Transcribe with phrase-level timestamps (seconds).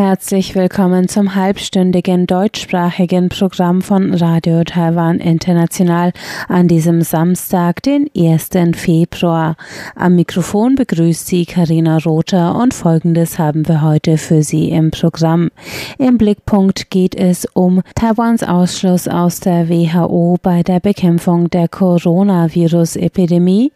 [0.00, 6.12] Herzlich willkommen zum halbstündigen deutschsprachigen Programm von Radio Taiwan International
[6.46, 8.50] an diesem Samstag, den 1.
[8.76, 9.56] Februar.
[9.96, 15.50] Am Mikrofon begrüßt Sie Karina Rother und Folgendes haben wir heute für Sie im Programm.
[15.98, 23.72] Im Blickpunkt geht es um Taiwans Ausschluss aus der WHO bei der Bekämpfung der Coronavirus-Epidemie.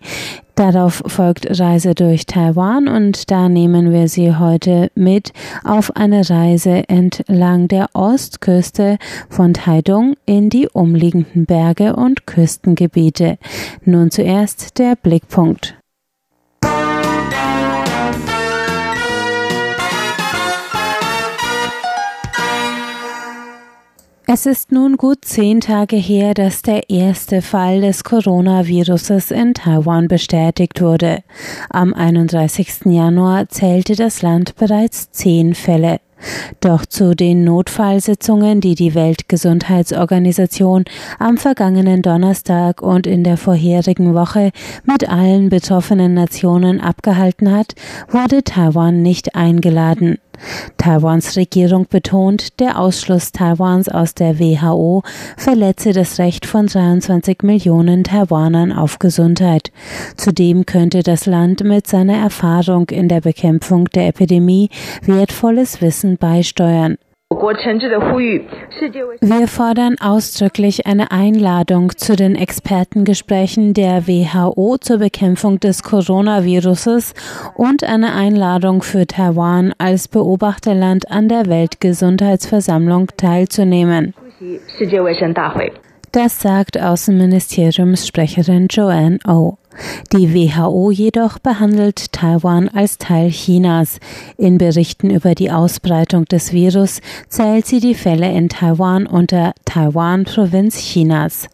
[0.55, 5.33] Darauf folgt Reise durch Taiwan und da nehmen wir Sie heute mit
[5.65, 8.99] auf eine Reise entlang der Ostküste
[9.31, 13.39] von Taidung in die umliegenden Berge und Küstengebiete.
[13.85, 15.82] Nun zuerst der Blickpunkt.
[24.29, 30.07] Es ist nun gut zehn Tage her, dass der erste Fall des Coronaviruses in Taiwan
[30.07, 31.25] bestätigt wurde.
[31.71, 32.83] Am 31.
[32.85, 35.99] Januar zählte das Land bereits zehn Fälle.
[36.61, 40.85] Doch zu den Notfallsitzungen, die die Weltgesundheitsorganisation
[41.19, 44.53] am vergangenen Donnerstag und in der vorherigen Woche
[44.85, 47.75] mit allen betroffenen Nationen abgehalten hat,
[48.09, 50.19] wurde Taiwan nicht eingeladen.
[50.79, 55.03] Taiwans Regierung betont, der Ausschluss Taiwans aus der WHO
[55.37, 59.73] verletze das Recht von 23 Millionen Taiwanern auf Gesundheit.
[60.17, 64.71] Zudem könnte das Land mit seiner Erfahrung in der Bekämpfung der Epidemie
[65.03, 66.97] wertvolles Wissen beisteuern.
[69.21, 77.15] Wir fordern ausdrücklich eine Einladung zu den Expertengesprächen der WHO zur Bekämpfung des Coronaviruses
[77.55, 84.15] und eine Einladung für Taiwan als Beobachterland an der Weltgesundheitsversammlung teilzunehmen.
[86.13, 89.57] Das sagt Außenministeriumssprecherin Joanne O.
[90.13, 93.99] Die WHO jedoch behandelt Taiwan als Teil Chinas.
[94.37, 100.77] In Berichten über die Ausbreitung des Virus zählt sie die Fälle in Taiwan unter Taiwan-Provinz
[100.79, 101.49] Chinas.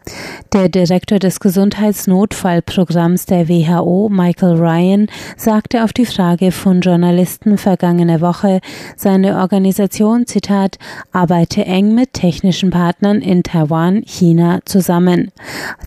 [0.51, 5.07] Der Direktor des Gesundheitsnotfallprogramms der WHO, Michael Ryan,
[5.37, 8.59] sagte auf die Frage von Journalisten vergangene Woche,
[8.97, 10.77] seine Organisation, Zitat,
[11.13, 15.31] arbeite eng mit technischen Partnern in Taiwan, China zusammen.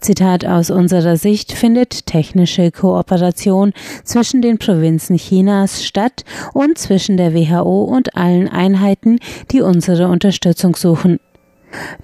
[0.01, 3.73] Zitat aus unserer Sicht findet technische Kooperation
[4.05, 9.19] zwischen den Provinzen Chinas statt und zwischen der WHO und allen Einheiten,
[9.50, 11.21] die unsere Unterstützung suchen.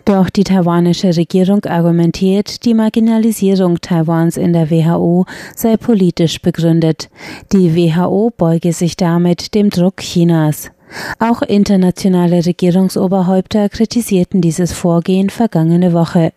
[0.07, 7.11] Doch die taiwanische Regierung argumentiert, die Marginalisierung Taiwans in der WHO sei politisch begründet.
[7.53, 10.71] Die WHO beuge sich damit dem Druck Chinas.
[11.19, 16.33] Auch internationale Regierungsoberhäupter kritisierten dieses Vorgehen vergangene Woche.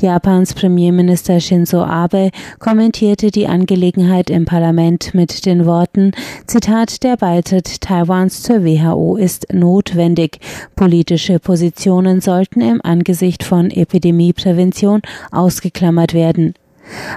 [0.00, 6.12] Japans Premierminister Shinzo Abe kommentierte die Angelegenheit im Parlament mit den Worten
[6.46, 10.38] Zitat Der Beitritt Taiwans zur WHO ist notwendig.
[10.76, 16.54] Politische Positionen sollten im Angesicht von Epidemieprävention ausgeklammert werden.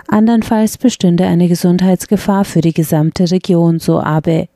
[0.08, 4.48] Andernfalls bestünde eine Gesundheitsgefahr für die gesamte Region, so Abe.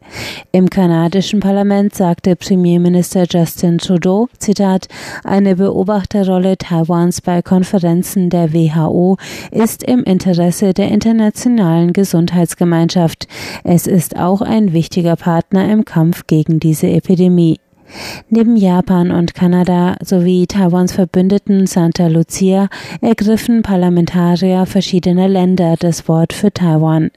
[0.51, 4.87] Im kanadischen Parlament sagte Premierminister Justin Trudeau, Zitat,
[5.23, 9.17] eine Beobachterrolle Taiwans bei Konferenzen der WHO
[9.51, 13.27] ist im Interesse der internationalen Gesundheitsgemeinschaft.
[13.63, 17.59] Es ist auch ein wichtiger Partner im Kampf gegen diese Epidemie.
[18.29, 22.69] Neben Japan und Kanada sowie Taiwans Verbündeten Santa Lucia
[23.01, 27.09] ergriffen Parlamentarier verschiedener Länder das Wort für Taiwan.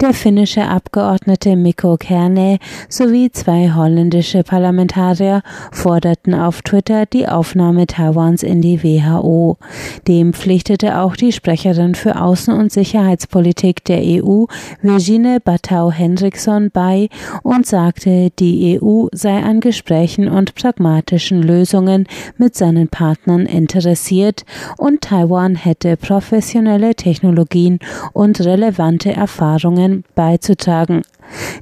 [0.00, 8.42] Der finnische Abgeordnete Mikko Kerne sowie zwei holländische Parlamentarier forderten auf Twitter die Aufnahme Taiwans
[8.42, 9.58] in die WHO.
[10.06, 14.44] Dem pflichtete auch die Sprecherin für Außen- und Sicherheitspolitik der EU,
[14.80, 17.08] Virginie Battau-Hendrickson, bei
[17.42, 22.06] und sagte, die EU sei an Gesprächen friedlichen und pragmatischen Lösungen
[22.36, 24.44] mit seinen Partnern interessiert
[24.76, 27.78] und Taiwan hätte professionelle Technologien
[28.12, 31.02] und relevante Erfahrungen beizutragen.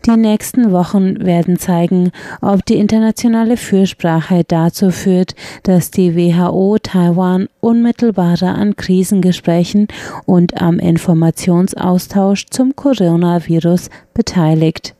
[0.04, 2.10] Die nächsten Wochen werden zeigen,
[2.40, 9.86] ob die internationale Fürsprache dazu führt, dass die WHO Taiwan unmittelbarer an Krisengesprächen
[10.26, 14.94] und am Informationsaustausch zum Coronavirus beteiligt.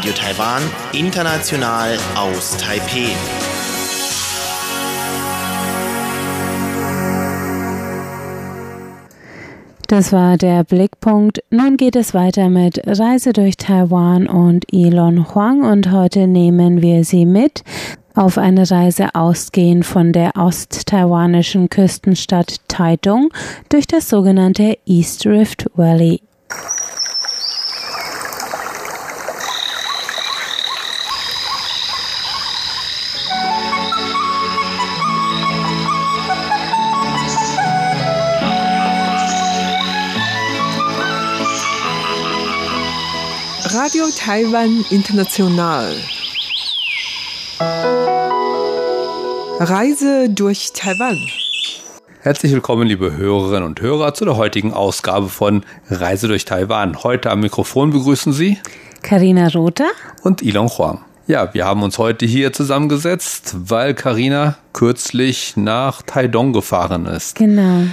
[0.00, 0.62] Radio Taiwan,
[0.94, 3.10] international aus Taipeh.
[9.88, 11.42] Das war der Blickpunkt.
[11.50, 17.04] Nun geht es weiter mit Reise durch Taiwan und Elon Huang und heute nehmen wir
[17.04, 17.62] Sie mit
[18.14, 23.28] auf eine Reise ausgehend von der osttaiwanischen Küstenstadt Taitung
[23.68, 26.22] durch das sogenannte East Rift Valley.
[43.82, 45.96] Radio Taiwan International.
[49.58, 51.16] Reise durch Taiwan.
[52.20, 57.02] Herzlich willkommen, liebe Hörerinnen und Hörer, zu der heutigen Ausgabe von Reise durch Taiwan.
[57.04, 58.58] Heute am Mikrofon begrüßen Sie
[59.00, 59.88] Karina Rother
[60.24, 61.00] und Ilon Huang.
[61.26, 67.36] Ja, wir haben uns heute hier zusammengesetzt, weil Karina kürzlich nach Taidong gefahren ist.
[67.36, 67.84] Genau.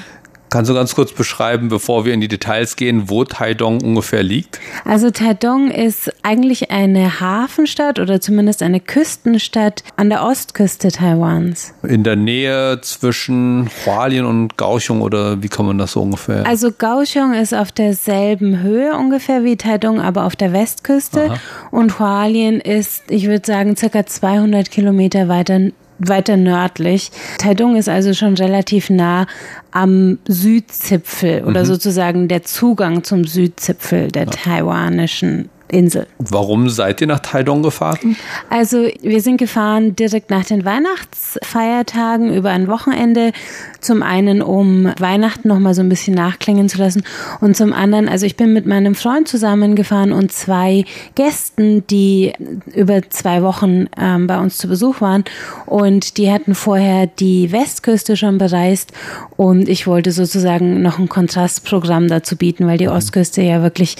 [0.50, 4.60] Kannst du ganz kurz beschreiben, bevor wir in die Details gehen, wo Taidong ungefähr liegt?
[4.86, 11.74] Also Taidong ist eigentlich eine Hafenstadt oder zumindest eine Küstenstadt an der Ostküste Taiwans.
[11.84, 16.46] In der Nähe zwischen Hualien und Kaohsiung oder wie kann man das so ungefähr?
[16.46, 21.40] Also Kaohsiung ist auf derselben Höhe ungefähr wie Taidong, aber auf der Westküste Aha.
[21.72, 25.60] und Hualien ist, ich würde sagen, circa 200 Kilometer weiter
[26.00, 27.12] weiter nördlich.
[27.40, 29.28] Taidong ist also schon relativ nah
[29.72, 31.66] am Südzipfel oder mhm.
[31.66, 34.30] sozusagen der Zugang zum Südzipfel der ja.
[34.30, 36.08] taiwanischen Insel.
[36.20, 38.16] Warum seid ihr nach Taidong gefahren?
[38.50, 43.32] Also wir sind gefahren direkt nach den Weihnachtsfeiertagen über ein Wochenende.
[43.80, 47.04] Zum einen, um Weihnachten noch mal so ein bisschen nachklingen zu lassen
[47.42, 50.86] und zum anderen, also ich bin mit meinem Freund zusammengefahren und zwei
[51.16, 52.34] Gästen, die
[52.74, 55.24] über zwei Wochen ähm, bei uns zu Besuch waren
[55.66, 58.92] und die hatten vorher die Westküste schon bereist
[59.36, 62.94] und ich wollte sozusagen noch ein Kontrastprogramm dazu bieten, weil die mhm.
[62.94, 63.96] Ostküste ja wirklich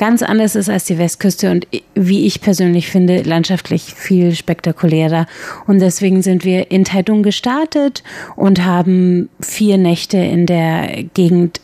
[0.00, 5.26] ganz anders ist als die Westküste und wie ich persönlich finde, landschaftlich viel spektakulärer.
[5.66, 8.02] Und deswegen sind wir in Taidung gestartet
[8.34, 11.60] und haben vier Nächte in der Gegend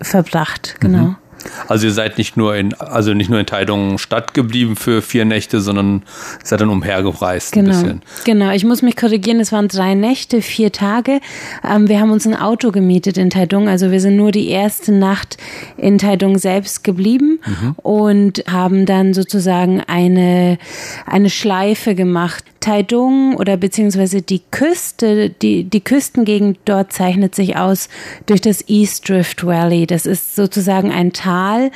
[0.00, 0.76] verbracht.
[0.78, 0.98] Genau.
[0.98, 1.16] Mhm.
[1.68, 5.24] Also ihr seid nicht nur in, also nicht nur in Teilungen Stadt geblieben für vier
[5.24, 6.02] Nächte, sondern
[6.42, 7.70] seid dann umhergereist genau.
[7.70, 8.02] ein bisschen.
[8.24, 11.20] Genau, ich muss mich korrigieren, es waren drei Nächte, vier Tage.
[11.68, 14.92] Ähm, wir haben uns ein Auto gemietet in Taidung, also wir sind nur die erste
[14.92, 15.36] Nacht
[15.76, 17.74] in Taidung selbst geblieben mhm.
[17.82, 20.58] und haben dann sozusagen eine,
[21.06, 22.44] eine Schleife gemacht.
[22.66, 27.88] Taidung oder beziehungsweise die Küste, die, die Küstengegend dort zeichnet sich aus
[28.26, 29.86] durch das East Drift Valley.
[29.86, 31.70] Das ist sozusagen ein Tal Tal,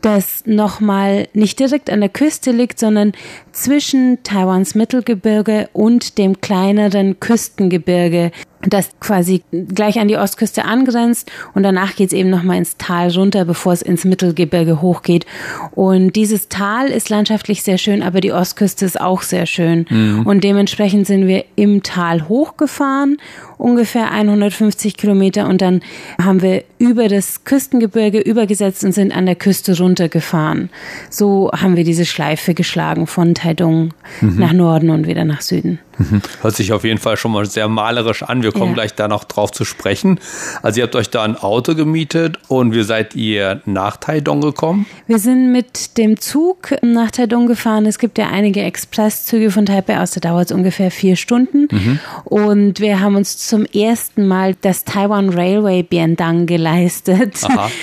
[0.00, 3.12] das nochmal nicht direkt an der Küste liegt, sondern
[3.54, 8.32] zwischen Taiwans Mittelgebirge und dem kleineren Küstengebirge
[8.66, 13.10] das quasi gleich an die Ostküste angrenzt und danach geht es eben nochmal ins Tal
[13.10, 15.26] runter, bevor es ins Mittelgebirge hochgeht.
[15.72, 19.86] Und dieses Tal ist landschaftlich sehr schön, aber die Ostküste ist auch sehr schön.
[19.88, 20.26] Mhm.
[20.26, 23.18] Und dementsprechend sind wir im Tal hochgefahren,
[23.58, 25.80] ungefähr 150 Kilometer und dann
[26.20, 30.70] haben wir über das Küstengebirge übergesetzt und sind an der Küste runtergefahren.
[31.10, 34.38] So haben wir diese Schleife geschlagen von Taidung mhm.
[34.38, 35.78] nach Norden und wieder nach Süden.
[35.98, 36.22] Mhm.
[36.42, 38.42] Hört sich auf jeden Fall schon mal sehr malerisch an.
[38.42, 38.74] Wir kommen ja.
[38.74, 40.20] gleich da noch drauf zu sprechen.
[40.62, 44.86] Also ihr habt euch da ein Auto gemietet und wie seid ihr nach Taidong gekommen?
[45.06, 47.86] Wir sind mit dem Zug nach Taidong gefahren.
[47.86, 51.68] Es gibt ja einige Expresszüge von Taipei aus, da dauert es ungefähr vier Stunden.
[51.70, 51.98] Mhm.
[52.24, 57.38] Und wir haben uns zum ersten Mal das Taiwan Railway Biendang geleistet.
[57.44, 57.70] Aha.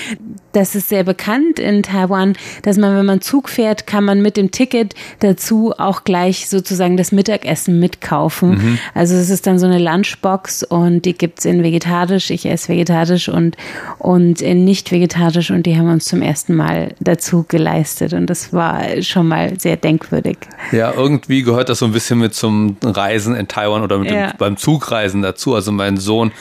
[0.52, 4.36] Das ist sehr bekannt in Taiwan, dass man, wenn man Zug fährt, kann man mit
[4.36, 8.50] dem Ticket dazu auch gleich sozusagen das Mittagessen mitkaufen.
[8.50, 8.78] Mhm.
[8.94, 12.68] Also es ist dann so eine Lunchbox und die gibt es in vegetarisch, ich esse
[12.68, 13.56] vegetarisch und,
[13.98, 18.26] und in nicht vegetarisch und die haben wir uns zum ersten Mal dazu geleistet und
[18.26, 20.38] das war schon mal sehr denkwürdig.
[20.72, 24.28] Ja, irgendwie gehört das so ein bisschen mit zum Reisen in Taiwan oder mit ja.
[24.28, 25.54] dem, beim Zugreisen dazu.
[25.54, 26.32] Also mein Sohn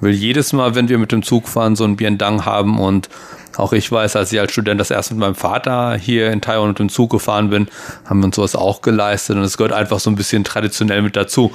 [0.00, 3.08] will jedes Mal, wenn wir mit dem Zug fahren, so ein Biendang haben und
[3.56, 6.68] auch ich weiß, als ich als Student das erste mit meinem Vater hier in Taiwan
[6.68, 7.68] mit dem Zug gefahren bin,
[8.04, 11.16] haben wir uns sowas auch geleistet und es gehört einfach so ein bisschen traditionell mit
[11.16, 11.52] dazu.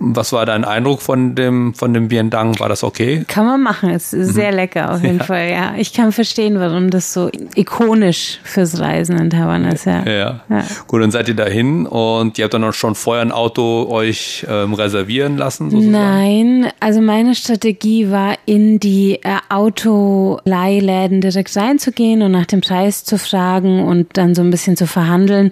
[0.00, 2.58] Was war dein Eindruck von dem, von dem Biendang?
[2.60, 3.24] War das okay?
[3.26, 3.90] Kann man machen.
[3.90, 4.32] Es ist mhm.
[4.32, 5.24] sehr lecker auf jeden ja.
[5.24, 5.74] Fall, ja.
[5.76, 10.04] Ich kann verstehen, warum das so ikonisch fürs Reisen in Taiwan ist, ja.
[10.04, 10.40] ja.
[10.48, 10.64] ja.
[10.86, 14.46] Gut, dann seid ihr dahin und ihr habt dann auch schon vorher ein Auto euch
[14.48, 15.70] ähm, reservieren lassen?
[15.70, 15.90] Sozusagen?
[15.90, 23.04] Nein, also meine Strategie war, in die äh, Autoleihläden direkt reinzugehen und nach dem Preis
[23.04, 25.50] zu fragen und dann so ein bisschen zu verhandeln.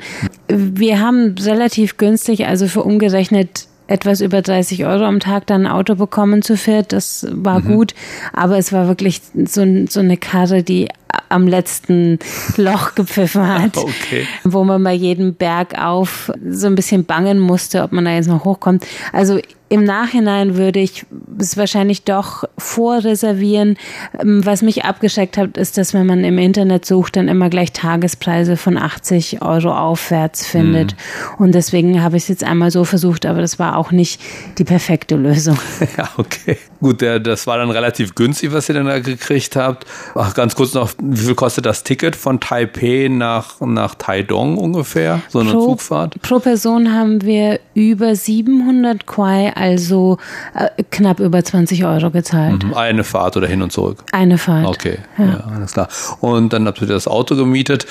[0.48, 5.72] Wir haben relativ günstig, also für umgerechnet etwas über 30 Euro am Tag dann ein
[5.72, 6.92] Auto bekommen zu viert.
[6.92, 7.74] Das war mhm.
[7.74, 7.94] gut,
[8.32, 10.88] aber es war wirklich so, so eine Karre, die
[11.28, 12.18] am letzten
[12.56, 14.26] Loch gepfiffen hat, okay.
[14.44, 18.28] wo man bei jedem Berg auf so ein bisschen bangen musste, ob man da jetzt
[18.28, 18.86] noch hochkommt.
[19.12, 21.04] Also im Nachhinein würde ich
[21.38, 23.76] es wahrscheinlich doch vorreservieren.
[24.20, 27.72] Ähm, was mich abgeschreckt hat, ist, dass wenn man im Internet sucht, dann immer gleich
[27.72, 30.92] Tagespreise von 80 Euro aufwärts findet.
[30.92, 31.44] Mhm.
[31.44, 34.20] Und deswegen habe ich es jetzt einmal so versucht, aber das war auch nicht
[34.58, 35.58] die perfekte Lösung.
[35.96, 36.58] Ja, okay.
[36.80, 39.86] Gut, der, das war dann relativ günstig, was ihr dann da gekriegt habt.
[40.14, 45.22] Ach, ganz kurz noch, wie viel kostet das Ticket von Taipei nach, nach Taidong ungefähr?
[45.28, 46.20] So eine pro, Zugfahrt?
[46.22, 50.18] Pro Person haben wir über 700 Quai also
[50.54, 52.64] äh, knapp über 20 Euro gezahlt.
[52.64, 52.74] Mhm.
[52.74, 54.04] Eine Fahrt oder hin und zurück?
[54.12, 54.66] Eine Fahrt.
[54.66, 55.24] Okay, ja.
[55.24, 55.88] ja alles klar.
[56.20, 57.86] Und dann habt ihr das Auto gemietet.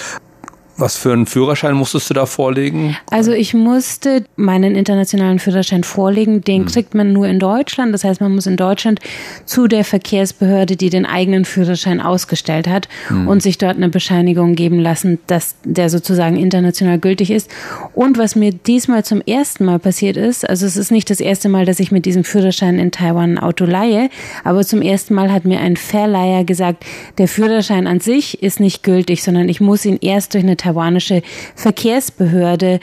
[0.78, 2.98] Was für einen Führerschein musstest du da vorlegen?
[3.10, 6.42] Also ich musste meinen internationalen Führerschein vorlegen.
[6.42, 6.68] Den hm.
[6.68, 7.94] kriegt man nur in Deutschland.
[7.94, 9.00] Das heißt, man muss in Deutschland
[9.46, 13.28] zu der Verkehrsbehörde, die den eigenen Führerschein ausgestellt hat hm.
[13.30, 17.50] und sich dort eine Bescheinigung geben lassen, dass der sozusagen international gültig ist.
[17.94, 21.48] Und was mir diesmal zum ersten Mal passiert ist, also es ist nicht das erste
[21.48, 24.10] Mal, dass ich mit diesem Führerschein in Taiwan ein Auto leihe,
[24.44, 26.86] aber zum ersten Mal hat mir ein Verleiher gesagt,
[27.18, 31.22] der Führerschein an sich ist nicht gültig, sondern ich muss ihn erst durch eine taiwanische
[31.56, 32.80] Verkehrsbehörde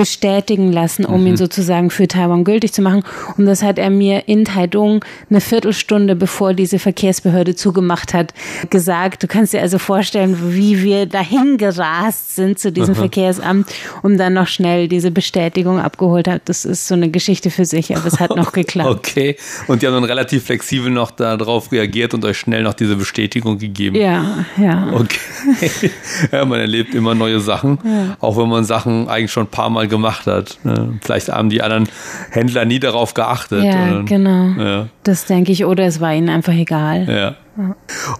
[0.00, 1.26] bestätigen lassen, um mhm.
[1.26, 3.02] ihn sozusagen für Taiwan gültig zu machen.
[3.36, 8.32] Und das hat er mir in Taidong eine Viertelstunde bevor diese Verkehrsbehörde zugemacht hat,
[8.70, 9.22] gesagt.
[9.22, 13.00] Du kannst dir also vorstellen, wie wir dahin gerast sind zu diesem Aha.
[13.00, 13.70] Verkehrsamt,
[14.02, 16.42] um dann noch schnell diese Bestätigung abgeholt hat.
[16.46, 18.88] Das ist so eine Geschichte für sich, aber es hat noch geklappt.
[18.88, 19.36] Okay.
[19.68, 23.58] Und die haben dann relativ flexibel noch darauf reagiert und euch schnell noch diese Bestätigung
[23.58, 23.96] gegeben.
[23.96, 24.92] Ja, ja.
[24.94, 25.90] Okay.
[26.32, 28.16] ja, man erlebt immer neue Sachen, ja.
[28.18, 30.58] auch wenn man Sachen eigentlich schon ein paar Mal gemacht hat.
[30.64, 30.98] Ne?
[31.02, 31.88] Vielleicht haben die anderen
[32.30, 33.64] Händler nie darauf geachtet.
[33.64, 34.02] Ja, oder?
[34.04, 34.48] genau.
[34.58, 34.88] Ja.
[35.04, 35.66] Das denke ich.
[35.66, 37.06] Oder es war ihnen einfach egal.
[37.08, 37.36] Ja.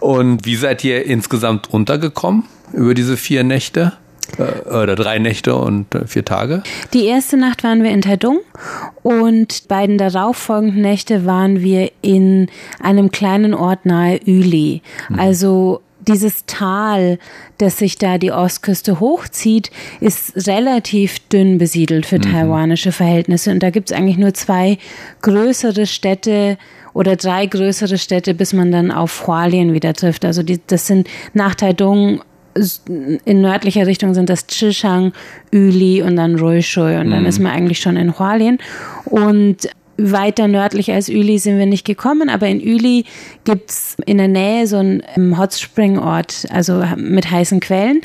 [0.01, 3.95] Und wie seid ihr insgesamt untergekommen über diese vier Nächte?
[4.39, 6.63] Äh, oder drei Nächte und äh, vier Tage?
[6.93, 8.41] Die erste Nacht waren wir in Taidung
[9.03, 12.49] und beiden darauffolgenden Nächte waren wir in
[12.83, 14.83] einem kleinen Ort nahe Üli.
[15.09, 15.19] Mhm.
[15.19, 17.19] Also dieses Tal,
[17.59, 22.23] das sich da die Ostküste hochzieht, ist relativ dünn besiedelt für mhm.
[22.23, 23.51] taiwanische Verhältnisse.
[23.51, 24.79] Und da gibt es eigentlich nur zwei
[25.23, 26.59] größere Städte
[26.93, 30.25] oder drei größere Städte, bis man dann auf Hualien wieder trifft.
[30.25, 32.23] Also die, das sind nach Taidong
[33.25, 35.13] in nördlicher Richtung sind das Chishang,
[35.53, 37.27] Yuli und dann Ruishui und dann mhm.
[37.27, 38.59] ist man eigentlich schon in Hualien.
[39.05, 39.69] Und
[40.01, 43.05] weiter nördlich als Üli sind wir nicht gekommen, aber in Üli
[43.45, 48.03] gibt's in der Nähe so einen ähm, Hot Spring Ort, also mit heißen Quellen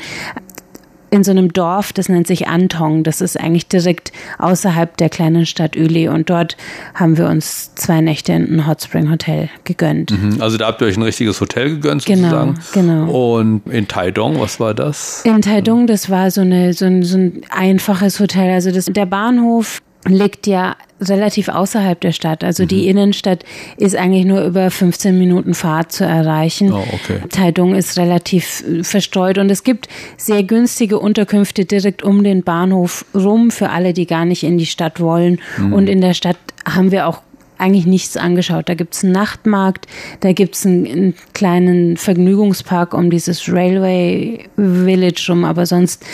[1.10, 3.02] in so einem Dorf, das nennt sich Antong.
[3.02, 6.08] Das ist eigentlich direkt außerhalb der kleinen Stadt Üli.
[6.08, 6.56] Und dort
[6.94, 10.10] haben wir uns zwei Nächte in ein Hot Spring Hotel gegönnt.
[10.10, 10.40] Mhm.
[10.40, 12.58] Also da habt ihr euch ein richtiges Hotel gegönnt genau, sozusagen.
[12.74, 13.36] Genau, genau.
[13.38, 15.22] Und in Taidong, was war das?
[15.24, 18.50] In Taidong, das war so, eine, so, ein, so ein einfaches Hotel.
[18.50, 22.42] Also das, der Bahnhof liegt ja relativ außerhalb der Stadt.
[22.42, 22.68] Also mhm.
[22.68, 23.44] die Innenstadt
[23.76, 26.72] ist eigentlich nur über 15 Minuten Fahrt zu erreichen.
[26.72, 27.20] Oh, okay.
[27.30, 33.04] Taidung ist relativ äh, verstreut und es gibt sehr günstige Unterkünfte direkt um den Bahnhof
[33.14, 35.40] rum für alle, die gar nicht in die Stadt wollen.
[35.58, 35.72] Mhm.
[35.72, 37.22] Und in der Stadt haben wir auch
[37.58, 38.68] eigentlich nichts angeschaut.
[38.68, 39.86] Da gibt's einen Nachtmarkt,
[40.20, 46.04] da gibt's einen, einen, kleinen Vergnügungspark um dieses Railway Village rum, aber sonst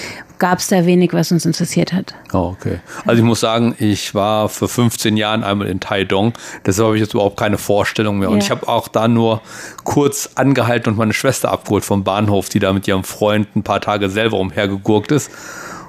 [0.42, 2.14] gab es da wenig, was uns interessiert hat.
[2.32, 2.80] Oh, okay.
[3.06, 6.32] Also ich muss sagen, ich war für 15 Jahren einmal in Taidong.
[6.66, 8.28] Deshalb habe ich jetzt überhaupt keine Vorstellung mehr.
[8.28, 8.44] Und ja.
[8.44, 9.40] ich habe auch da nur
[9.84, 13.80] kurz angehalten und meine Schwester abgeholt vom Bahnhof, die da mit ihrem Freund ein paar
[13.80, 15.30] Tage selber umhergegurkt ist.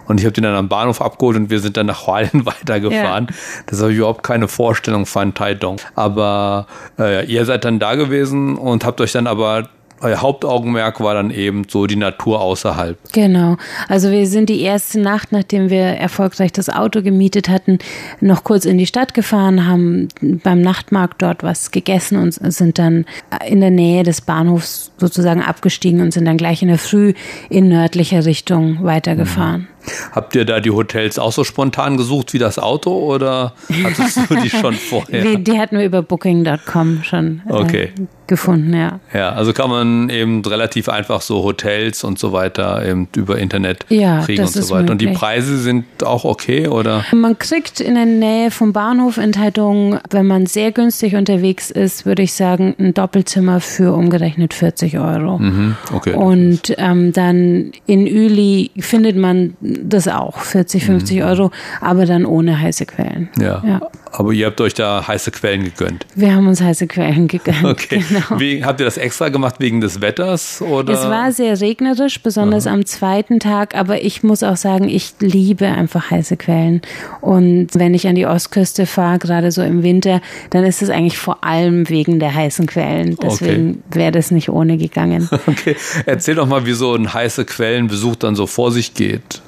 [0.07, 3.27] Und ich habe den dann am Bahnhof abgeholt und wir sind dann nach Hualien weitergefahren.
[3.29, 3.35] Ja.
[3.67, 5.77] Das habe ich überhaupt keine Vorstellung von Taidong.
[5.95, 6.67] Aber
[6.99, 9.69] äh, ihr seid dann da gewesen und habt euch dann aber
[10.03, 12.97] euer Hauptaugenmerk war dann eben so die Natur außerhalb.
[13.13, 13.57] Genau.
[13.87, 17.79] Also wir sind die erste Nacht, nachdem wir erfolgreich das Auto gemietet hatten,
[18.19, 23.05] noch kurz in die Stadt gefahren, haben beim Nachtmarkt dort was gegessen und sind dann
[23.47, 27.13] in der Nähe des Bahnhofs sozusagen abgestiegen und sind dann gleich in der Früh
[27.49, 29.61] in nördlicher Richtung weitergefahren.
[29.61, 29.72] Mhm.
[30.11, 34.35] Habt ihr da die Hotels auch so spontan gesucht wie das Auto oder hattest du
[34.35, 35.23] die schon vorher?
[35.23, 37.91] Die, die hatten wir über Booking.com schon äh, okay.
[38.27, 38.99] gefunden, ja.
[39.13, 43.85] Ja, also kann man eben relativ einfach so Hotels und so weiter eben über Internet
[43.89, 44.81] ja, kriegen und so weiter.
[44.81, 44.91] Möglich.
[44.91, 47.05] Und die Preise sind auch okay, oder?
[47.11, 52.05] Man kriegt in der Nähe vom Bahnhof in Taidung, wenn man sehr günstig unterwegs ist,
[52.05, 55.39] würde ich sagen, ein Doppelzimmer für umgerechnet 40 Euro.
[55.39, 56.13] Mhm, okay.
[56.13, 61.23] Und ähm, dann in Üli findet man das auch, 40, 50 mhm.
[61.23, 61.51] Euro,
[61.81, 63.29] aber dann ohne heiße Quellen.
[63.37, 63.63] Ja.
[63.65, 63.81] ja.
[64.11, 66.05] Aber ihr habt euch da heiße Quellen gegönnt.
[66.13, 67.63] Wir haben uns heiße Quellen gegönnt.
[67.73, 68.03] Okay.
[68.07, 68.39] Genau.
[68.39, 70.61] Wie, habt ihr das extra gemacht wegen des Wetters?
[70.61, 70.93] Oder?
[70.93, 72.75] Es war sehr regnerisch, besonders Aha.
[72.75, 76.81] am zweiten Tag, aber ich muss auch sagen, ich liebe einfach heiße Quellen.
[77.21, 81.17] Und wenn ich an die Ostküste fahre, gerade so im Winter, dann ist es eigentlich
[81.17, 83.17] vor allem wegen der heißen Quellen.
[83.21, 83.99] Deswegen okay.
[83.99, 85.29] wäre das nicht ohne gegangen.
[85.45, 85.75] Okay.
[86.05, 89.41] Erzähl doch mal, wie so ein heiße Quellenbesuch dann so vor sich geht.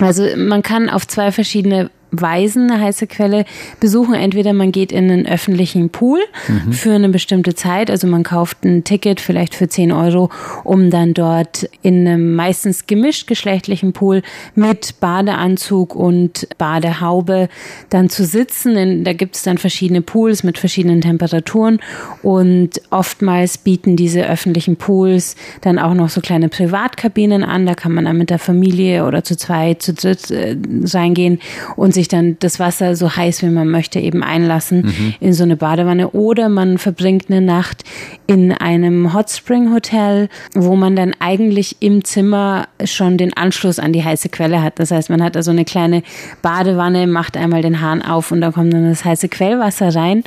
[0.00, 3.44] Also man kann auf zwei verschiedene Weisen eine heiße Quelle
[3.78, 4.14] besuchen.
[4.14, 6.72] Entweder man geht in einen öffentlichen Pool mhm.
[6.72, 10.30] für eine bestimmte Zeit, also man kauft ein Ticket vielleicht für 10 Euro,
[10.64, 14.22] um dann dort in einem meistens gemischt geschlechtlichen Pool
[14.54, 17.48] mit Badeanzug und Badehaube
[17.90, 19.04] dann zu sitzen.
[19.04, 21.80] Da gibt es dann verschiedene Pools mit verschiedenen Temperaturen
[22.22, 27.66] und oftmals bieten diese öffentlichen Pools dann auch noch so kleine Privatkabinen an.
[27.66, 30.56] Da kann man dann mit der Familie oder zu zweit, zu dritt äh,
[30.92, 31.40] reingehen
[31.76, 35.14] und sich sich dann das Wasser so heiß wie man möchte eben einlassen mhm.
[35.20, 37.84] in so eine Badewanne oder man verbringt eine Nacht
[38.26, 43.92] in einem Hot Spring Hotel, wo man dann eigentlich im Zimmer schon den Anschluss an
[43.92, 44.78] die heiße Quelle hat.
[44.78, 46.02] Das heißt, man hat also eine kleine
[46.40, 50.24] Badewanne, macht einmal den Hahn auf und da kommt dann das heiße Quellwasser rein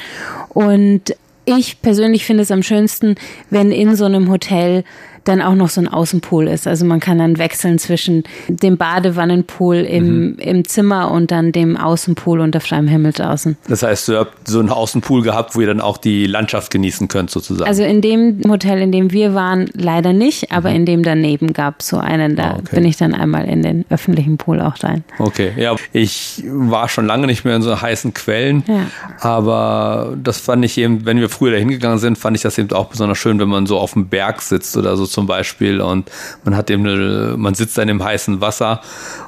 [0.50, 1.16] und
[1.46, 3.16] ich persönlich finde es am schönsten,
[3.50, 4.84] wenn in so einem Hotel
[5.24, 6.68] dann auch noch so ein Außenpool ist.
[6.68, 10.40] Also man kann dann wechseln zwischen dem Badewannenpool im, mhm.
[10.40, 13.58] im Zimmer und dann dem Außenpool unter freiem Himmel draußen.
[13.68, 17.08] Das heißt, du habt so einen Außenpool gehabt, wo ihr dann auch die Landschaft genießen
[17.08, 17.68] könnt sozusagen.
[17.68, 20.76] Also in dem Hotel, in dem wir waren, leider nicht, aber mhm.
[20.76, 22.36] in dem daneben gab es so einen.
[22.36, 22.76] Da ah, okay.
[22.76, 25.04] bin ich dann einmal in den öffentlichen Pool auch rein.
[25.20, 25.76] Okay, ja.
[25.92, 28.88] Ich war schon lange nicht mehr in so heißen Quellen, ja.
[29.20, 32.72] aber das fand ich eben, wenn wir früher da hingegangen sind, fand ich das eben
[32.72, 36.12] auch besonders schön, wenn man so auf dem Berg sitzt oder so zum Beispiel und
[36.44, 38.82] man hat eben man sitzt dann im heißen Wasser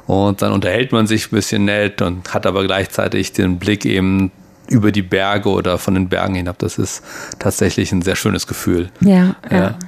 [0.06, 4.30] und dann unterhält man sich ein bisschen nett und hat aber gleichzeitig den Blick eben
[4.68, 6.58] über die Berge oder von den Bergen hinab.
[6.58, 7.02] Das ist
[7.38, 8.90] tatsächlich ein sehr schönes Gefühl.
[9.00, 9.56] Ja, ja.
[9.56, 9.78] ja.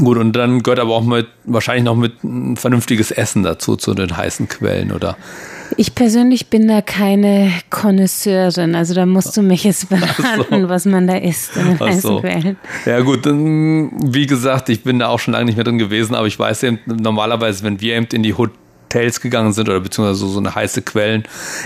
[0.00, 3.94] Gut, und dann gehört aber auch mit, wahrscheinlich noch mit ein vernünftiges Essen dazu, zu
[3.94, 5.16] den heißen Quellen, oder?
[5.76, 10.68] Ich persönlich bin da keine Konnoisseurin, also da musst du mich jetzt beraten, so.
[10.68, 12.20] was man da isst in den heißen so.
[12.20, 12.56] Quellen.
[12.86, 16.14] Ja gut, dann, wie gesagt, ich bin da auch schon lange nicht mehr drin gewesen,
[16.14, 18.34] aber ich weiß eben, normalerweise, wenn wir eben in die
[18.86, 21.24] Hotels gegangen sind oder beziehungsweise so, so eine heiße Quellen,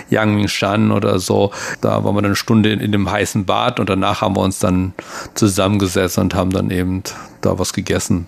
[0.08, 1.52] Yangmingshan oder so.
[1.80, 4.42] Da waren wir dann eine Stunde in, in, dem heißen Bad und danach haben wir
[4.42, 4.94] uns dann
[5.34, 7.02] zusammengesetzt und haben dann eben
[7.40, 8.26] da was gegessen.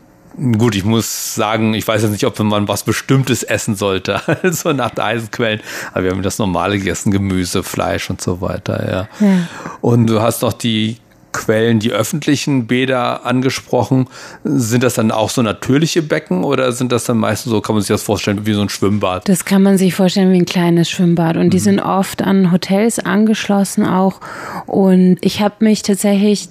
[0.56, 4.72] Gut, ich muss sagen, ich weiß jetzt nicht, ob man was Bestimmtes essen sollte, also
[4.72, 5.60] nach der Eisenquellen,
[5.92, 9.26] aber wir haben das normale gegessen, Gemüse, Fleisch und so weiter, ja.
[9.26, 9.48] ja.
[9.82, 10.96] Und du hast noch die
[11.32, 14.08] Quellen die öffentlichen Bäder angesprochen.
[14.44, 17.82] Sind das dann auch so natürliche Becken oder sind das dann meistens so, kann man
[17.82, 19.28] sich das vorstellen, wie so ein Schwimmbad?
[19.28, 21.62] Das kann man sich vorstellen wie ein kleines Schwimmbad und die mhm.
[21.62, 24.20] sind oft an Hotels angeschlossen auch.
[24.66, 26.48] Und ich habe mich tatsächlich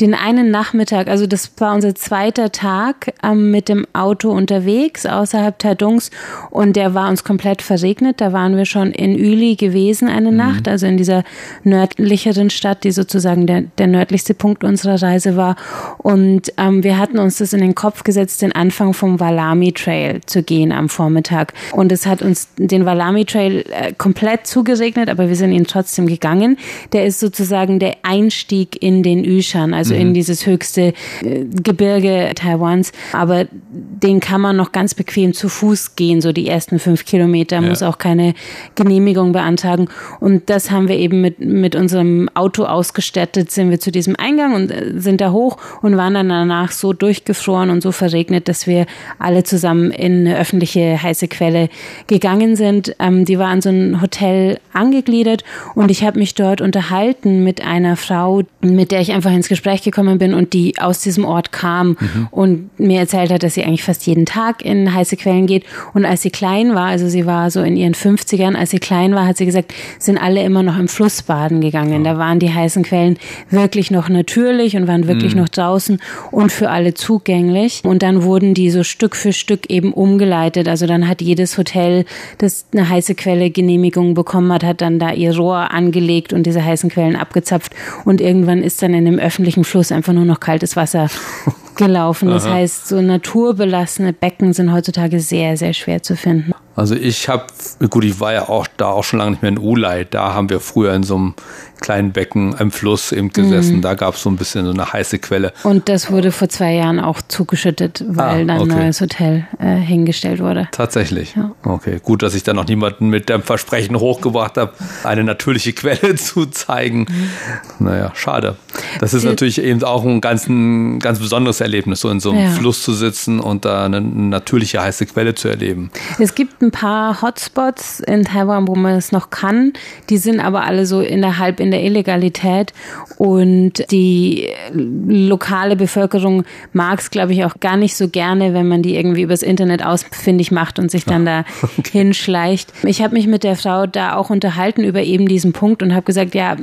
[0.00, 5.58] den einen Nachmittag, also das war unser zweiter Tag ähm, mit dem Auto unterwegs außerhalb
[5.58, 6.10] Tadungs
[6.50, 8.20] und der war uns komplett verregnet.
[8.20, 10.36] Da waren wir schon in Üli gewesen eine mhm.
[10.36, 11.24] Nacht, also in dieser
[11.64, 15.56] nördlicheren Stadt, die sozusagen der, der nördlichste nächste Punkt unserer Reise war.
[15.98, 20.20] Und ähm, wir hatten uns das in den Kopf gesetzt, den Anfang vom Walami Trail
[20.26, 21.54] zu gehen am Vormittag.
[21.72, 26.06] Und es hat uns den Walami Trail äh, komplett zugesegnet, aber wir sind ihn trotzdem
[26.06, 26.56] gegangen.
[26.92, 30.00] Der ist sozusagen der Einstieg in den Yushan, also mhm.
[30.00, 32.92] in dieses höchste äh, Gebirge Taiwans.
[33.12, 37.56] Aber den kann man noch ganz bequem zu Fuß gehen, so die ersten fünf Kilometer,
[37.56, 37.62] ja.
[37.62, 38.34] muss auch keine
[38.76, 39.88] Genehmigung beantragen.
[40.20, 44.24] Und das haben wir eben mit, mit unserem Auto ausgestattet, sind wir zu diesem diesem
[44.24, 48.48] Eingang und äh, sind da hoch und waren dann danach so durchgefroren und so verregnet,
[48.48, 48.86] dass wir
[49.18, 51.68] alle zusammen in eine öffentliche heiße Quelle
[52.06, 52.94] gegangen sind.
[52.98, 55.44] Ähm, die war an so ein Hotel angegliedert
[55.74, 59.82] und ich habe mich dort unterhalten mit einer Frau, mit der ich einfach ins Gespräch
[59.82, 62.28] gekommen bin und die aus diesem Ort kam mhm.
[62.30, 65.64] und mir erzählt hat, dass sie eigentlich fast jeden Tag in heiße Quellen geht.
[65.94, 69.14] Und als sie klein war, also sie war so in ihren 50ern, als sie klein
[69.14, 72.04] war, hat sie gesagt, sind alle immer noch im Fluss baden gegangen.
[72.04, 73.18] Da waren die heißen Quellen
[73.50, 75.42] wirklich noch natürlich und waren wirklich mhm.
[75.42, 77.82] noch draußen und für alle zugänglich.
[77.84, 80.68] Und dann wurden die so Stück für Stück eben umgeleitet.
[80.68, 82.04] Also dann hat jedes Hotel,
[82.38, 86.64] das eine heiße Quelle Genehmigung bekommen hat, hat dann da ihr Rohr angelegt und diese
[86.64, 87.72] heißen Quellen abgezapft.
[88.04, 91.08] Und irgendwann ist dann in dem öffentlichen Fluss einfach nur noch kaltes Wasser
[91.76, 92.28] gelaufen.
[92.30, 92.54] Das Aha.
[92.54, 96.52] heißt, so naturbelassene Becken sind heutzutage sehr, sehr schwer zu finden.
[96.74, 97.44] Also ich habe,
[97.90, 100.06] gut, ich war ja auch da auch schon lange nicht mehr in Ulay.
[100.08, 101.34] Da haben wir früher in so einem
[101.82, 103.76] kleinen Becken am Fluss eben gesessen.
[103.76, 103.82] Mhm.
[103.82, 105.52] Da gab es so ein bisschen so eine heiße Quelle.
[105.64, 108.46] Und das wurde vor zwei Jahren auch zugeschüttet, weil ah, okay.
[108.46, 110.68] dann ein neues Hotel äh, hingestellt wurde.
[110.70, 111.34] Tatsächlich.
[111.34, 111.50] Ja.
[111.64, 114.72] Okay, gut, dass ich da noch niemanden mit dem Versprechen hochgebracht habe,
[115.04, 117.06] eine natürliche Quelle zu zeigen.
[117.08, 117.86] Mhm.
[117.86, 118.56] Naja, schade.
[119.00, 122.30] Das ist Die, natürlich eben auch ein ganz, ein ganz besonderes Erlebnis, so in so
[122.30, 122.50] einem ja.
[122.50, 125.90] Fluss zu sitzen und da eine natürliche heiße Quelle zu erleben.
[126.18, 129.72] Es gibt ein paar Hotspots in Taiwan, wo man es noch kann.
[130.10, 132.72] Die sind aber alle so innerhalb in der Illegalität
[133.16, 138.82] und die lokale Bevölkerung mag es, glaube ich, auch gar nicht so gerne, wenn man
[138.82, 141.98] die irgendwie übers Internet ausfindig macht und sich dann ah, da okay.
[141.98, 142.72] hinschleicht.
[142.84, 146.02] Ich habe mich mit der Frau da auch unterhalten über eben diesen Punkt und habe
[146.02, 146.56] gesagt, ja,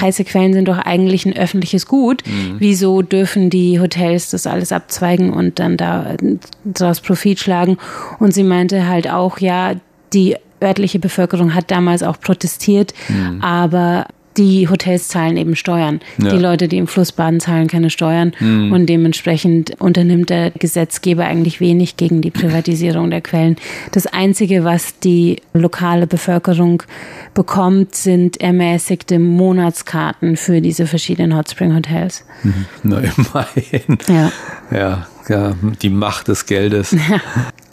[0.00, 2.22] heiße Quellen sind doch eigentlich ein öffentliches Gut.
[2.26, 2.56] Mhm.
[2.58, 6.14] Wieso dürfen die Hotels das alles abzweigen und dann da
[6.64, 7.78] daraus Profit schlagen?
[8.18, 9.74] Und sie meinte halt auch, ja,
[10.12, 13.42] die örtliche Bevölkerung hat damals auch protestiert, mhm.
[13.42, 14.06] aber
[14.40, 16.00] die Hotels zahlen eben Steuern.
[16.16, 16.30] Ja.
[16.30, 18.32] Die Leute, die im Fluss baden, zahlen keine Steuern.
[18.40, 18.72] Mhm.
[18.72, 23.56] Und dementsprechend unternimmt der Gesetzgeber eigentlich wenig gegen die Privatisierung der Quellen.
[23.92, 26.82] Das Einzige, was die lokale Bevölkerung
[27.34, 32.24] bekommt, sind ermäßigte Monatskarten für diese verschiedenen Hotspring Hotels.
[32.42, 32.64] Mhm.
[32.82, 33.98] Na, immerhin.
[34.08, 34.32] Ja.
[34.70, 36.92] Ja, ja, die Macht des Geldes.
[36.92, 37.20] Ja.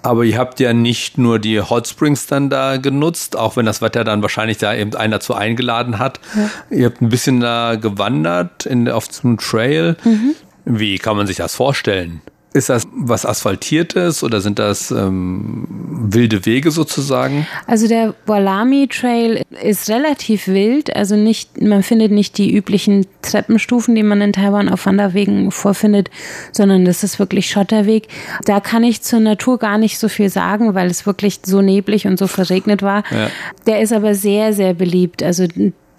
[0.08, 3.82] Aber ihr habt ja nicht nur die Hot Springs dann da genutzt, auch wenn das
[3.82, 6.22] Wetter dann wahrscheinlich da eben einer dazu eingeladen hat.
[6.34, 6.50] Ja.
[6.78, 9.98] Ihr habt ein bisschen da gewandert in, auf zum Trail.
[10.06, 10.36] Mhm.
[10.64, 12.22] Wie kann man sich das vorstellen?
[12.58, 17.46] Ist das was Asphaltiertes oder sind das ähm, wilde Wege sozusagen?
[17.68, 20.96] Also der Walami Trail ist relativ wild.
[20.96, 26.10] Also nicht, man findet nicht die üblichen Treppenstufen, die man in Taiwan auf Wanderwegen vorfindet,
[26.52, 28.08] sondern das ist wirklich Schotterweg.
[28.46, 32.08] Da kann ich zur Natur gar nicht so viel sagen, weil es wirklich so neblig
[32.08, 33.04] und so verregnet war.
[33.12, 33.30] Ja.
[33.68, 35.22] Der ist aber sehr, sehr beliebt.
[35.22, 35.46] Also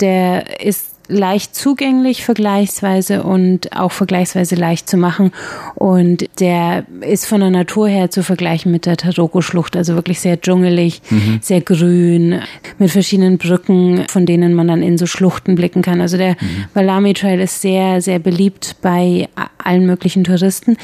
[0.01, 5.33] der ist leicht zugänglich vergleichsweise und auch vergleichsweise leicht zu machen.
[5.75, 10.41] Und der ist von der Natur her zu vergleichen mit der Taroko-Schlucht, also wirklich sehr
[10.41, 11.39] dschungelig, mhm.
[11.43, 12.41] sehr grün,
[12.79, 16.01] mit verschiedenen Brücken, von denen man dann in so Schluchten blicken kann.
[16.01, 16.65] Also der mhm.
[16.75, 19.29] Valami Trail ist sehr, sehr beliebt bei
[19.63, 20.77] allen möglichen Touristen.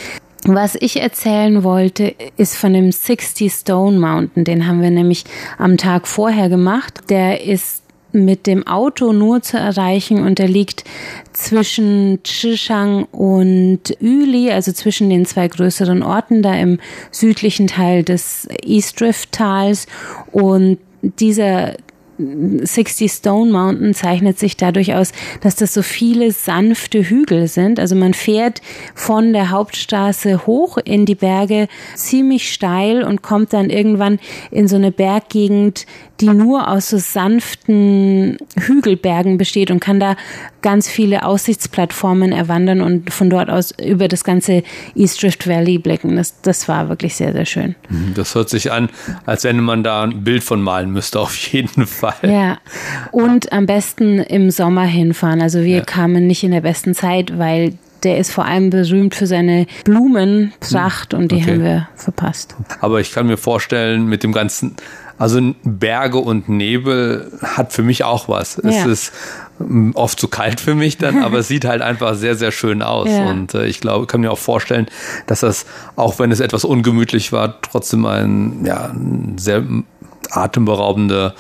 [0.47, 4.45] Was ich erzählen wollte, ist von dem 60 Stone Mountain.
[4.45, 5.25] Den haben wir nämlich
[5.57, 7.05] am Tag vorher gemacht.
[7.09, 7.84] Der ist
[8.15, 10.85] mit dem Auto nur zu erreichen und er liegt
[11.33, 16.79] zwischen Chishang und Yuli, also zwischen den zwei größeren Orten da im
[17.11, 19.87] südlichen Teil des East Drift Tals.
[20.33, 21.75] Und dieser
[22.19, 27.81] 60 Stone Mountain zeichnet sich dadurch aus, dass das so viele sanfte Hügel sind.
[27.81, 28.61] Also man fährt
[28.95, 34.19] von der Hauptstraße hoch in die Berge ziemlich steil und kommt dann irgendwann
[34.51, 35.87] in so eine Berggegend,
[36.21, 40.17] die nur aus so sanften Hügelbergen besteht und kann da
[40.63, 44.63] ganz viele Aussichtsplattformen erwandern und von dort aus über das ganze
[44.95, 46.17] East Drift Valley blicken.
[46.17, 47.75] Das, das war wirklich sehr, sehr schön.
[47.89, 48.89] Mhm, das hört sich an,
[49.27, 52.04] als wenn man da ein Bild von malen müsste, auf jeden Fall.
[52.23, 52.59] Ja,
[53.13, 55.41] und am besten im Sommer hinfahren.
[55.41, 55.85] Also wir ja.
[55.85, 61.15] kamen nicht in der besten Zeit, weil der ist vor allem berühmt für seine Blumenpracht
[61.15, 61.53] und die okay.
[61.53, 62.55] haben wir verpasst.
[62.81, 64.77] Aber ich kann mir vorstellen, mit dem ganzen
[65.17, 68.61] also Berge und Nebel hat für mich auch was.
[68.63, 68.71] Ja.
[68.71, 69.13] Es ist
[69.59, 72.83] mm, oft zu kalt für mich dann, aber es sieht halt einfach sehr, sehr schön
[72.83, 73.09] aus.
[73.09, 73.31] Ja.
[73.31, 74.87] Und äh, ich glaube, kann mir auch vorstellen,
[75.27, 79.63] dass das, auch wenn es etwas ungemütlich war, trotzdem ein, ja, ein sehr
[80.31, 81.33] atemberaubendes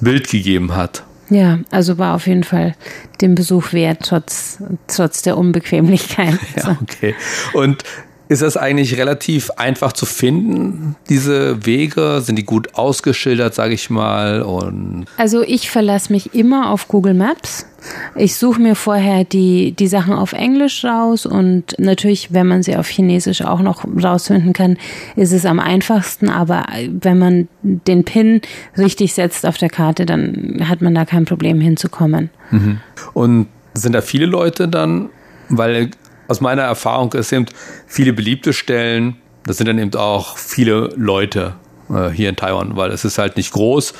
[0.00, 1.04] Bild gegeben hat.
[1.30, 2.74] Ja, also war auf jeden Fall
[3.20, 6.38] den Besuch wert, trotz, trotz der Unbequemlichkeit.
[6.56, 7.14] Ja, okay.
[7.52, 7.82] Und
[8.28, 12.20] ist das eigentlich relativ einfach zu finden, diese Wege?
[12.22, 14.42] Sind die gut ausgeschildert, sage ich mal?
[14.42, 17.66] Und also ich verlasse mich immer auf Google Maps.
[18.14, 22.76] Ich suche mir vorher die, die Sachen auf Englisch raus und natürlich, wenn man sie
[22.76, 24.78] auf Chinesisch auch noch rausfinden kann,
[25.16, 26.30] ist es am einfachsten.
[26.30, 28.40] Aber wenn man den Pin
[28.78, 32.30] richtig setzt auf der Karte, dann hat man da kein Problem hinzukommen.
[32.50, 32.80] Mhm.
[33.12, 35.10] Und sind da viele Leute dann?
[35.50, 35.90] Weil
[36.28, 37.46] aus meiner Erfahrung ist eben
[37.86, 41.54] viele beliebte Stellen, das sind dann eben auch viele Leute
[41.90, 43.94] äh, hier in Taiwan, weil es ist halt nicht groß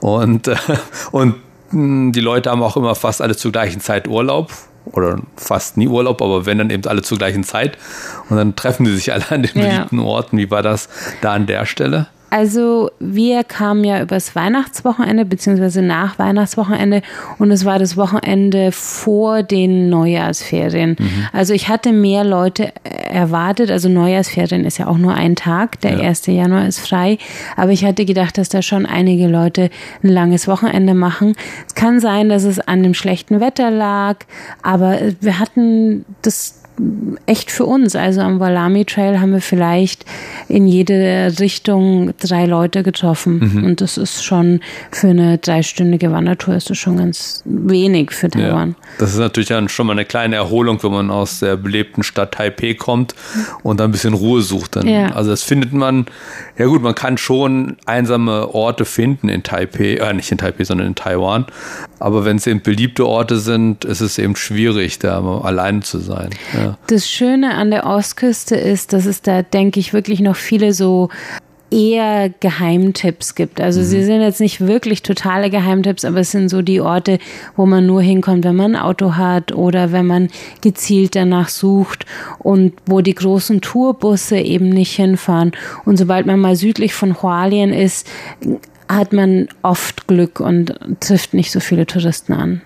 [0.00, 0.56] und, äh,
[1.12, 1.36] und
[1.70, 4.52] mh, hm, die Leute haben auch immer fast alle zur gleichen Zeit Urlaub
[4.92, 7.76] oder fast nie Urlaub, aber wenn dann eben alle zur gleichen Zeit
[8.28, 10.04] und dann treffen sie sich alle an den beliebten ja.
[10.04, 10.38] Orten.
[10.38, 10.88] Wie war das
[11.20, 12.06] da an der Stelle?
[12.30, 17.02] Also wir kamen ja übers Weihnachtswochenende beziehungsweise nach Weihnachtswochenende
[17.38, 20.96] und es war das Wochenende vor den Neujahrsferien.
[20.98, 21.26] Mhm.
[21.32, 23.70] Also ich hatte mehr Leute erwartet.
[23.70, 25.80] Also Neujahrsferien ist ja auch nur ein Tag.
[25.80, 26.08] Der ja.
[26.08, 26.26] 1.
[26.26, 27.18] Januar ist frei.
[27.56, 29.70] Aber ich hatte gedacht, dass da schon einige Leute
[30.02, 31.34] ein langes Wochenende machen.
[31.66, 34.16] Es kann sein, dass es an dem schlechten Wetter lag,
[34.62, 36.62] aber wir hatten das
[37.26, 37.96] echt für uns.
[37.96, 40.04] Also am Walami Trail haben wir vielleicht
[40.48, 43.52] in jede Richtung drei Leute getroffen.
[43.54, 43.64] Mhm.
[43.64, 44.60] Und das ist schon
[44.90, 48.70] für eine dreistündige Wandertour ist das schon ganz wenig für Taiwan.
[48.70, 52.02] Ja, das ist natürlich dann schon mal eine kleine Erholung, wenn man aus der belebten
[52.02, 53.14] Stadt Taipei kommt
[53.62, 54.76] und dann ein bisschen Ruhe sucht.
[54.76, 55.12] Dann, ja.
[55.12, 56.06] Also das findet man,
[56.58, 60.88] ja gut, man kann schon einsame Orte finden in Taipei, äh, nicht in Taipei, sondern
[60.88, 61.46] in Taiwan.
[61.98, 66.30] Aber wenn es eben beliebte Orte sind, ist es eben schwierig, da alleine zu sein.
[66.54, 66.76] Ja.
[66.88, 71.08] Das Schöne an der Ostküste ist, dass es da, denke ich, wirklich noch viele so
[71.70, 73.60] eher Geheimtipps gibt.
[73.60, 73.84] Also mhm.
[73.84, 77.18] sie sind jetzt nicht wirklich totale Geheimtipps, aber es sind so die Orte,
[77.56, 80.28] wo man nur hinkommt, wenn man ein Auto hat oder wenn man
[80.60, 82.06] gezielt danach sucht
[82.38, 85.52] und wo die großen Tourbusse eben nicht hinfahren.
[85.84, 88.06] Und sobald man mal südlich von Hualien ist,
[88.88, 92.62] hat man oft Glück und trifft nicht so viele Touristen an.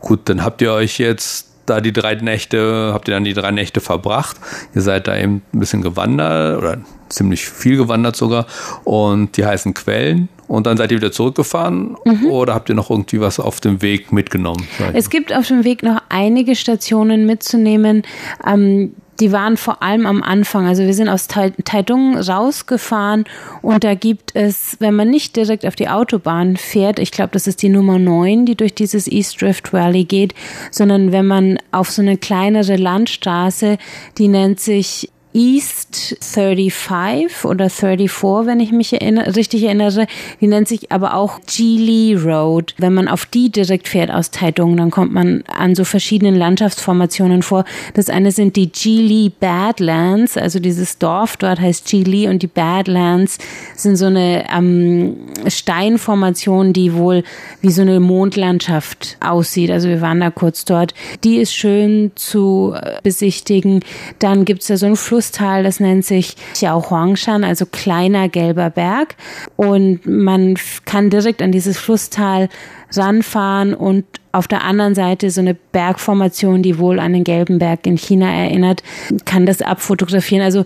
[0.00, 3.50] Gut, dann habt ihr euch jetzt da die drei Nächte, habt ihr dann die drei
[3.50, 4.36] Nächte verbracht.
[4.74, 8.46] Ihr seid da eben ein bisschen gewandert oder ziemlich viel gewandert sogar
[8.84, 10.28] und die heißen Quellen.
[10.48, 12.26] Und dann seid ihr wieder zurückgefahren mhm.
[12.26, 14.66] oder habt ihr noch irgendwie was auf dem Weg mitgenommen?
[14.92, 18.04] Es gibt auf dem Weg noch einige Stationen mitzunehmen.
[18.46, 20.66] Ähm, die waren vor allem am Anfang.
[20.66, 23.24] Also wir sind aus Taidung rausgefahren
[23.62, 27.46] und da gibt es, wenn man nicht direkt auf die Autobahn fährt, ich glaube, das
[27.46, 30.34] ist die Nummer 9, die durch dieses East Drift Valley geht,
[30.70, 33.78] sondern wenn man auf so eine kleinere Landstraße,
[34.18, 40.06] die nennt sich East 35 oder 34, wenn ich mich erinnere, richtig erinnere.
[40.40, 42.74] Die nennt sich aber auch Geely Road.
[42.78, 47.42] Wenn man auf die direkt fährt aus Taidong, dann kommt man an so verschiedenen Landschaftsformationen
[47.42, 47.66] vor.
[47.92, 53.36] Das eine sind die Geely Badlands, also dieses Dorf dort heißt Geely und die Badlands
[53.74, 55.16] sind so eine ähm,
[55.48, 57.24] Steinformation, die wohl
[57.60, 59.70] wie so eine Mondlandschaft aussieht.
[59.70, 60.94] Also wir waren da kurz dort.
[61.24, 63.80] Die ist schön zu äh, besichtigen.
[64.18, 69.16] Dann gibt's da so einen Fluss Flusstal, das nennt sich Xiaohuangshan, also kleiner gelber Berg.
[69.56, 72.48] Und man kann direkt an dieses Flusstal
[72.94, 77.86] ranfahren und auf der anderen Seite so eine Bergformation, die wohl an den gelben Berg
[77.86, 78.84] in China erinnert,
[79.24, 80.44] kann das abfotografieren.
[80.44, 80.64] Also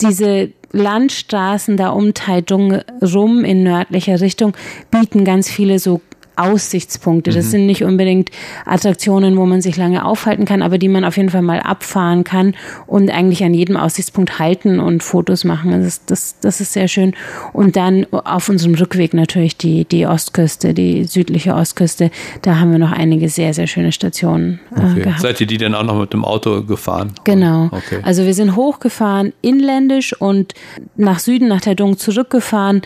[0.00, 4.54] diese Landstraßen da um Taidung rum in nördlicher Richtung
[4.90, 6.00] bieten ganz viele so
[6.40, 7.30] Aussichtspunkte.
[7.30, 7.50] Das mhm.
[7.50, 8.30] sind nicht unbedingt
[8.64, 12.24] Attraktionen, wo man sich lange aufhalten kann, aber die man auf jeden Fall mal abfahren
[12.24, 12.54] kann
[12.86, 15.70] und eigentlich an jedem Aussichtspunkt halten und Fotos machen.
[15.72, 17.14] Das, ist, das, das ist sehr schön.
[17.52, 22.10] Und dann auf unserem Rückweg natürlich die, die Ostküste, die südliche Ostküste.
[22.42, 25.02] Da haben wir noch einige sehr, sehr schöne Stationen äh, okay.
[25.02, 25.20] gehabt.
[25.20, 27.12] Seid ihr die dann auch noch mit dem Auto gefahren?
[27.24, 27.66] Genau.
[27.66, 28.00] Okay.
[28.02, 30.54] Also wir sind hochgefahren, inländisch und
[30.96, 32.82] nach Süden, nach Taidung zurückgefahren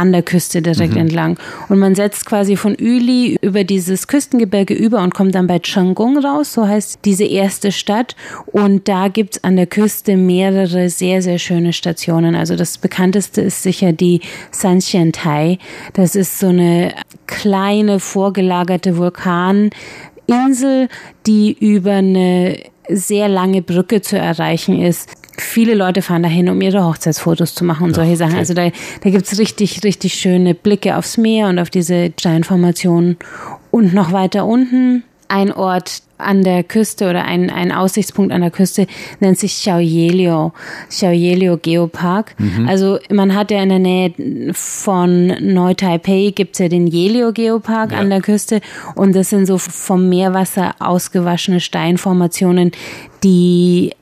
[0.00, 1.00] an der Küste direkt mhm.
[1.00, 1.38] entlang.
[1.68, 6.18] Und man setzt quasi von Üli über dieses Küstengebirge über und kommt dann bei Changgung
[6.18, 8.16] raus, so heißt diese erste Stadt.
[8.46, 12.34] Und da gibt's an der Küste mehrere sehr, sehr schöne Stationen.
[12.34, 15.58] Also das bekannteste ist sicher die Sanxiantai.
[15.92, 16.94] Das ist so eine
[17.26, 20.88] kleine vorgelagerte Vulkaninsel,
[21.26, 22.58] die über eine
[22.88, 27.84] sehr lange Brücke zu erreichen ist viele Leute fahren dahin, um ihre Hochzeitsfotos zu machen
[27.84, 28.36] und solche Sachen.
[28.36, 28.70] Also da,
[29.02, 33.16] da gibt es richtig, richtig schöne Blicke aufs Meer und auf diese Steinformationen.
[33.70, 38.50] Und noch weiter unten ein Ort an der Küste oder ein, ein Aussichtspunkt an der
[38.50, 38.86] Küste
[39.20, 40.52] nennt sich Xiaoyelio,
[40.88, 42.34] Xiaoyelio Geopark.
[42.38, 42.68] Mhm.
[42.68, 47.98] Also man hat ja in der Nähe von Neu-Taipei gibt's ja den Yelio Geopark ja.
[47.98, 48.60] an der Küste
[48.96, 52.72] und das sind so vom Meerwasser ausgewaschene Steinformationen,
[53.22, 53.92] die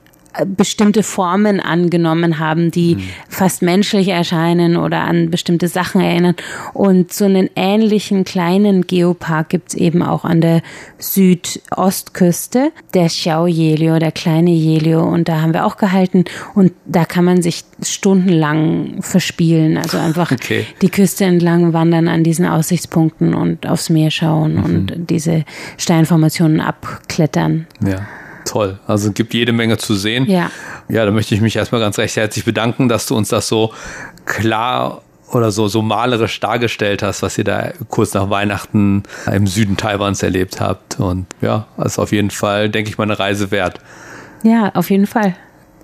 [0.46, 3.02] bestimmte Formen angenommen haben, die mhm.
[3.28, 6.34] fast menschlich erscheinen oder an bestimmte Sachen erinnern.
[6.74, 10.62] Und so einen ähnlichen kleinen Geopark gibt's eben auch an der
[10.98, 15.02] Südostküste, der Xiao Jelio, der kleine Jelio.
[15.02, 16.24] Und da haben wir auch gehalten.
[16.54, 19.76] Und da kann man sich stundenlang verspielen.
[19.76, 20.66] Also einfach okay.
[20.82, 24.64] die Küste entlang wandern an diesen Aussichtspunkten und aufs Meer schauen mhm.
[24.64, 25.44] und diese
[25.76, 27.66] Steinformationen abklettern.
[27.84, 28.06] Ja
[28.48, 28.78] toll.
[28.86, 30.28] Also es gibt jede Menge zu sehen.
[30.28, 30.50] Ja.
[30.88, 33.72] Ja, da möchte ich mich erstmal ganz recht herzlich bedanken, dass du uns das so
[34.24, 39.76] klar oder so, so malerisch dargestellt hast, was ihr da kurz nach Weihnachten im Süden
[39.76, 40.98] Taiwans erlebt habt.
[40.98, 43.80] Und ja, ist auf jeden Fall, denke ich mal, eine Reise wert.
[44.42, 45.36] Ja, auf jeden Fall.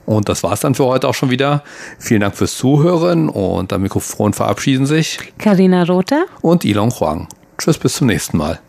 [0.07, 1.63] Und das war's dann für heute auch schon wieder.
[1.99, 7.29] Vielen Dank fürs Zuhören und am Mikrofon verabschieden sich Karina Rother und Ilon Huang.
[7.59, 8.61] Tschüss, bis zum nächsten Mal.